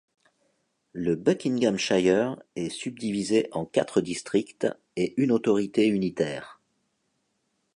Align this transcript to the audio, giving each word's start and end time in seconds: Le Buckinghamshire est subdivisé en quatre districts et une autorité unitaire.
Le 0.93 1.15
Buckinghamshire 1.15 2.35
est 2.55 2.69
subdivisé 2.71 3.47
en 3.51 3.67
quatre 3.67 4.01
districts 4.01 4.65
et 4.95 5.13
une 5.21 5.31
autorité 5.31 5.85
unitaire. 5.87 6.59